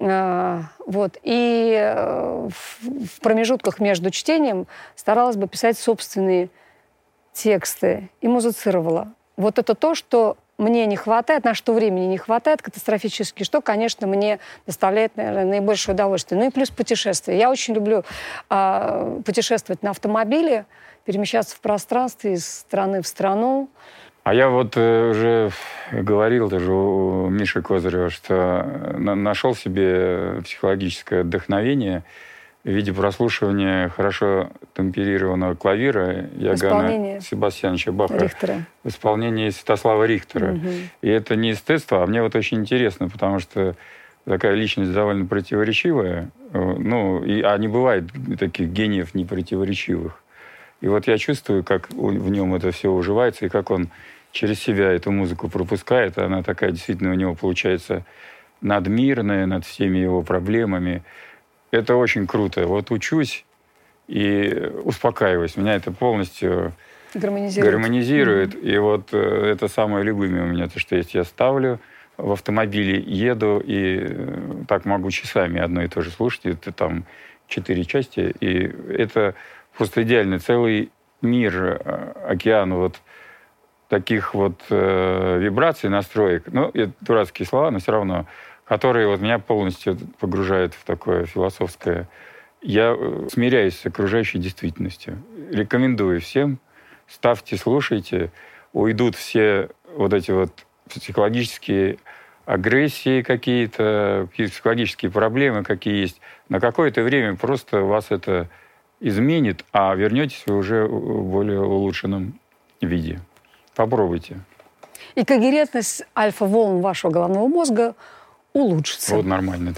[0.00, 1.18] А, вот.
[1.24, 2.48] И э,
[2.80, 6.48] в промежутках между чтением старалась бы писать собственные
[7.32, 9.08] тексты и музицировала.
[9.36, 14.06] Вот это то, что мне не хватает, на что времени не хватает катастрофически, что, конечно,
[14.06, 16.40] мне доставляет, наверное, наибольшее удовольствие.
[16.40, 17.38] Ну и плюс путешествия.
[17.38, 18.02] Я очень люблю
[18.50, 20.66] э, путешествовать на автомобиле,
[21.04, 23.70] перемещаться в пространстве из страны в страну.
[24.24, 25.50] А я вот э, уже
[25.92, 28.66] говорил даже у Миши Козырева, что
[28.98, 32.02] на нашел себе психологическое вдохновение
[32.68, 38.66] в виде прослушивания хорошо темперированного клавира Ягана Себастьяновича Баха Рихтера.
[38.84, 40.52] в исполнении Святослава Рихтера.
[40.52, 40.68] Угу.
[41.00, 43.74] И это не эстетство, а мне вот очень интересно, потому что
[44.26, 46.28] такая личность довольно противоречивая.
[46.52, 48.04] Ну, и, а не бывает
[48.38, 50.22] таких гениев непротиворечивых.
[50.82, 53.88] И вот я чувствую, как в нем это все уживается, и как он
[54.30, 56.18] через себя эту музыку пропускает.
[56.18, 58.04] Она такая действительно у него получается
[58.60, 61.02] надмирная над всеми его проблемами.
[61.70, 62.66] Это очень круто.
[62.66, 63.44] Вот учусь
[64.06, 65.56] и успокаиваюсь.
[65.56, 66.72] Меня это полностью
[67.14, 67.72] гармонизирует.
[67.72, 68.54] гармонизирует.
[68.54, 68.70] Mm-hmm.
[68.70, 71.78] И вот э, это самое любимое у меня, то, что есть я ставлю
[72.16, 76.46] в автомобиле, еду, и э, так могу часами одно и то же слушать.
[76.46, 77.04] Это там
[77.46, 78.34] четыре части.
[78.40, 79.34] И это
[79.76, 80.38] просто идеально.
[80.38, 80.90] Целый
[81.22, 82.96] мир, э, океан вот
[83.88, 86.44] таких вот э, вибраций, настроек.
[86.46, 88.26] Ну, это дурацкие слова, но все равно
[88.68, 92.06] которые вот меня полностью погружают в такое философское.
[92.60, 95.22] Я э, смиряюсь с окружающей действительностью.
[95.50, 96.58] Рекомендую всем,
[97.06, 98.30] ставьте, слушайте,
[98.74, 100.52] уйдут все вот эти вот
[100.88, 101.98] психологические
[102.44, 106.20] агрессии какие-то, психологические проблемы какие есть.
[106.48, 108.48] На какое-то время просто вас это
[109.00, 112.38] изменит, а вернетесь вы уже в более улучшенном
[112.80, 113.20] виде.
[113.74, 114.40] Попробуйте.
[115.14, 117.94] И когерентность альфа-волн вашего головного мозга
[118.52, 119.14] улучшится.
[119.14, 119.74] Вот нормально.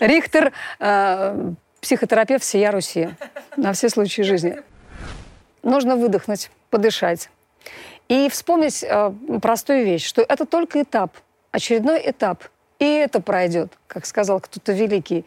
[0.00, 3.10] Рихтер, э, психотерапевт всея Руси
[3.56, 4.60] на все случаи жизни.
[5.62, 7.30] Нужно выдохнуть, подышать.
[8.08, 11.16] И вспомнить э, простую вещь, что это только этап,
[11.52, 12.44] очередной этап.
[12.78, 15.24] И это пройдет, как сказал кто-то великий.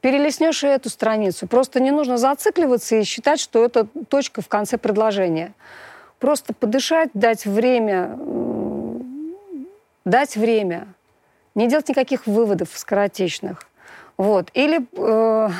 [0.00, 1.46] Перелеснешь и эту страницу.
[1.46, 5.52] Просто не нужно зацикливаться и считать, что это точка в конце предложения.
[6.18, 8.18] Просто подышать, дать время,
[10.04, 10.88] дать время–
[11.54, 13.66] не делать никаких выводов скоротечных.
[14.16, 14.50] Вот.
[14.54, 15.50] Или э,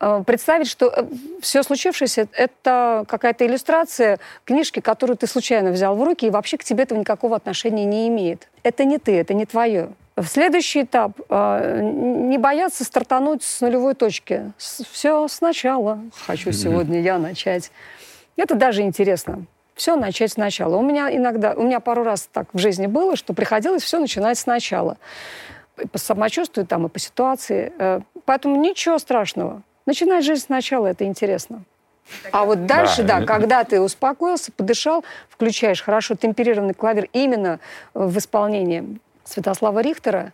[0.00, 1.06] э, представить, что э,
[1.40, 6.64] все случившееся– это какая-то иллюстрация книжки, которую ты случайно взял в руки, и вообще к
[6.64, 8.48] тебе этого никакого отношения не имеет.
[8.62, 9.88] Это не ты, это не твое.
[10.22, 14.52] Следующий этап э, не бояться стартануть с нулевой точки.
[14.58, 17.70] Все сначала хочу сегодня я начать.
[18.36, 19.46] Это даже интересно
[19.76, 20.76] все начать сначала.
[20.76, 24.38] У меня иногда, у меня пару раз так в жизни было, что приходилось все начинать
[24.38, 24.96] сначала.
[25.80, 27.72] И по самочувствию там, и по ситуации.
[27.78, 29.62] Э, поэтому ничего страшного.
[29.84, 31.62] Начинать жизнь сначала, это интересно.
[32.32, 33.20] А вот дальше, да.
[33.20, 37.60] да, когда ты успокоился, подышал, включаешь хорошо темперированный клавир именно
[37.94, 40.32] в исполнении Святослава Рихтера,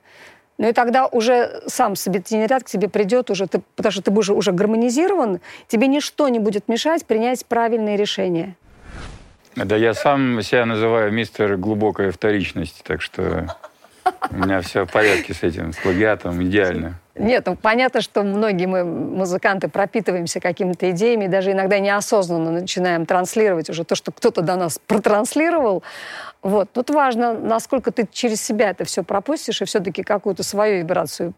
[0.59, 4.11] ну и тогда уже сам собеседный ряд к тебе придет уже, ты, потому что ты
[4.11, 8.55] будешь уже гармонизирован, тебе ничто не будет мешать принять правильные решения.
[9.57, 13.55] Да я сам себя называю мистер глубокая вторичность, так что
[14.30, 16.98] у меня все в порядке с этим, с плагиатом, идеально.
[17.14, 23.68] Нет, ну, понятно, что многие мы, музыканты, пропитываемся какими-то идеями, даже иногда неосознанно начинаем транслировать
[23.68, 25.82] уже то, что кто-то до нас протранслировал.
[26.42, 26.72] Вот.
[26.72, 31.34] Тут важно, насколько ты через себя это все пропустишь и все-таки какую-то свою вибрацию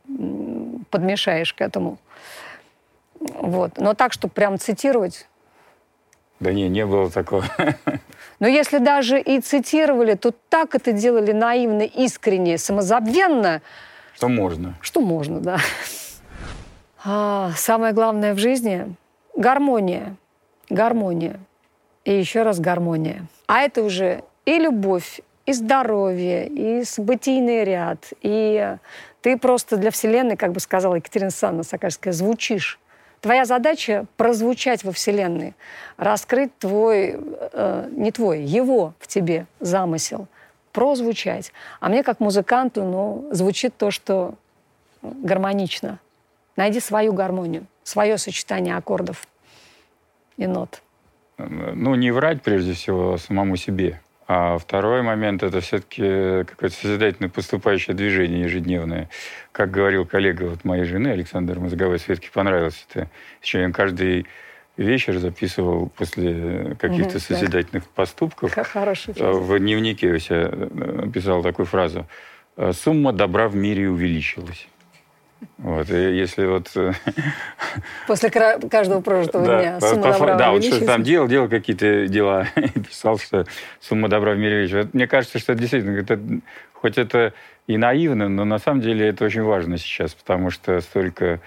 [0.91, 1.99] подмешаешь к этому.
[3.19, 3.79] Вот.
[3.79, 5.27] Но так, чтобы прям цитировать,
[6.41, 7.45] да не, не было такого.
[8.41, 13.63] Но если даже и цитировали, то так это делали наивно, искренне, самозабвенно.
[14.15, 14.75] Что можно.
[14.81, 15.59] Что можно, да.
[17.05, 18.95] А, самое главное в жизни–
[19.37, 20.17] гармония.
[20.71, 21.39] Гармония.
[22.05, 23.27] И еще раз гармония.
[23.47, 28.77] А это уже и любовь, и здоровье, и событийный ряд, и
[29.21, 32.79] ты просто для Вселенной, как бы сказала Екатерина Александровна Сакарская, звучишь.
[33.25, 35.55] Твоя задача прозвучать во Вселенной,
[35.97, 40.29] раскрыть твой, э, не твой, его в тебе замысел,
[40.73, 41.51] прозвучать.
[41.81, 44.35] А мне как музыканту, ну, звучит то, что
[45.01, 46.01] гармонично.
[46.57, 49.27] Найди свою гармонию, свое сочетание аккордов
[50.37, 50.83] и нот.
[51.39, 54.03] Ну, не врать прежде всего самому себе.
[54.27, 59.11] А второй момент– это все-таки какое-то созидательное поступающее движение ежедневное.
[59.53, 63.11] Как говорил коллега вот моей жены, Александр Мозговой, Светке понравилось это.
[63.43, 64.27] Еще я каждый
[64.79, 67.91] вечер записывал после каких-то угу, созидательных да.
[67.95, 68.55] поступков.
[68.55, 72.07] Как хороший э, В дневнике я написал такую фразу.
[72.73, 74.69] «Сумма добра в мире увеличилась».
[75.59, 76.71] Вот, и если вот...
[76.77, 76.93] Э,
[78.07, 82.07] После каждого прожитого да, дня сумма по, добра Да, вот что там делал, делал какие-то
[82.07, 83.47] дела, и писал, что
[83.81, 84.89] сумма добра в мире вечер.
[84.93, 86.21] Мне кажется, что это действительно, это,
[86.73, 87.33] хоть это
[87.67, 91.41] и наивно, но на самом деле это очень важно сейчас, потому что столько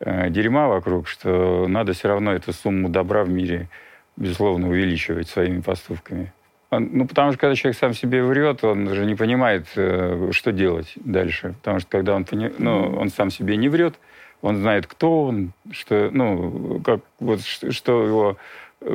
[0.00, 3.68] э, дерьма вокруг, что надо все равно эту сумму добра в мире,
[4.16, 6.32] безусловно, увеличивать своими поступками.
[6.78, 10.92] Ну, потому что когда человек сам себе врет, он же не понимает, э, что делать
[10.96, 11.54] дальше.
[11.60, 12.52] Потому что когда он, пони...
[12.58, 13.94] ну, он сам себе не врет,
[14.42, 18.36] он знает, кто он, что, ну, как, вот, что его,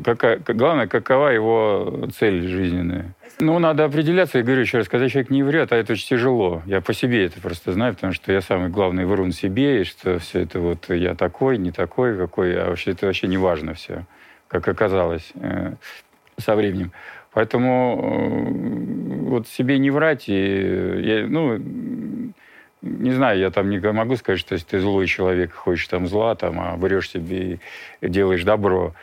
[0.04, 3.16] какая, главное, какова его цель жизненная.
[3.40, 6.62] Ну, надо определяться, я говорю еще раз, когда человек не врет, а это очень тяжело.
[6.66, 10.20] Я по себе это просто знаю, потому что я самый главный врун себе, и что
[10.20, 14.06] все это вот я такой, не такой, какой, а вообще это вообще не важно все,
[14.48, 15.74] как оказалось э,
[16.38, 16.92] со временем.
[17.40, 21.58] Поэтому э, вот себе не врать, и я, ну,
[22.82, 26.36] не знаю, я там не могу сказать, что если ты злой человек, хочешь там зла,
[26.36, 27.62] там, а врешь себе
[28.02, 28.94] и делаешь добро.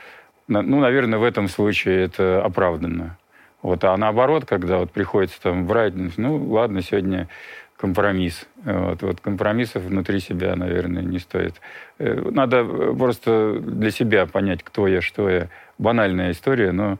[0.48, 3.16] Ну, наверное, в этом случае это оправданно.
[3.62, 7.28] Вот, а наоборот, когда вот приходится там врать, ну, ладно, сегодня
[7.78, 8.46] компромисс.
[8.64, 11.54] Вот, вот компромиссов внутри себя, наверное, не стоит.
[11.98, 15.48] Э, надо просто для себя понять, кто я, что я.
[15.78, 16.98] Банальная история, но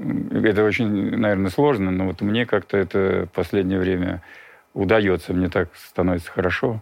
[0.00, 4.22] это очень, наверное, сложно, но вот мне как-то это в последнее время
[4.72, 6.80] удается, мне так становится хорошо.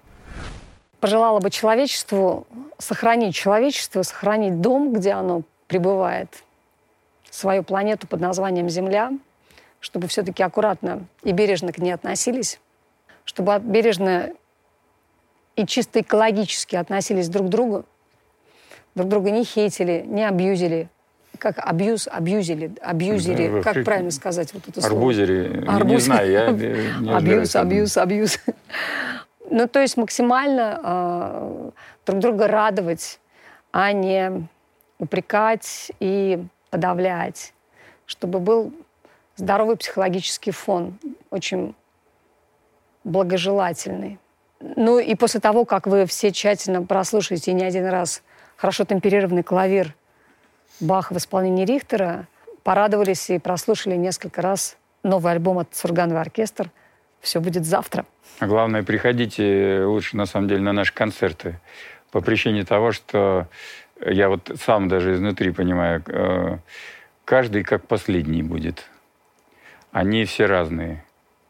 [1.01, 2.47] Пожелала бы человечеству
[2.79, 6.43] сохранить человечество, сохранить дом, где оно пребывает,
[7.31, 9.13] свою планету под названием Земля,
[9.81, 12.61] чтобы все-таки аккуратно и бережно к ней относились,
[13.25, 14.33] чтобы бережно
[15.57, 17.85] и чисто экологически относились друг к другу,
[18.95, 20.89] друг друга не хейтили, не абьюзили,
[21.39, 24.97] как абьюз, абьюзили, абьюзери, да, как правильно сказать вот это слово?
[24.97, 25.93] Арбузери, Арбуз...
[25.93, 28.39] не знаю, я не Абьюз, абьюз, абьюз.
[29.51, 31.71] Ну, то есть максимально э,
[32.07, 33.19] друг друга радовать,
[33.73, 34.47] а не
[34.99, 37.55] упрекать и подавлять,
[38.05, 38.73] чтобы был
[39.37, 40.99] здоровый психологический фон,
[41.31, 41.75] очень
[43.05, 44.19] благожелательный.
[44.61, 48.23] Ну и после того, как вы все тщательно прослушаете не один раз
[48.57, 49.95] хорошо темперированный клавир
[50.81, 52.27] Баха в исполнении Рихтера,
[52.63, 56.71] порадовались и прослушали несколько раз новый альбом от Сурганова оркестр
[57.21, 58.05] «Все будет завтра».
[58.39, 61.59] А главное, приходите лучше, на самом деле, на наши концерты.
[62.13, 63.49] По причине того, что
[64.05, 66.59] я вот сам даже изнутри понимаю, э,
[67.25, 68.85] каждый как последний будет.
[69.91, 71.05] Они все разные.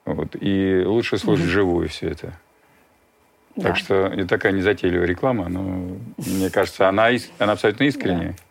[0.04, 0.36] Вот.
[0.40, 1.50] И лучше слушать mm-hmm.
[1.50, 2.32] живую все это.
[3.56, 3.68] Да.
[3.68, 5.60] Так что и такая незатейливая реклама, но
[6.16, 7.08] мне кажется, она,
[7.38, 8.30] она абсолютно искренняя.
[8.30, 8.47] Да.